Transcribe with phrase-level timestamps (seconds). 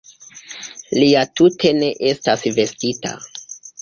[0.95, 3.13] Li ja tute ne estas vestita!